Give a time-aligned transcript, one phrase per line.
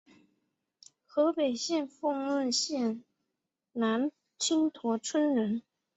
[1.05, 3.03] 河北省丰润县
[3.73, 5.61] 南青坨村人。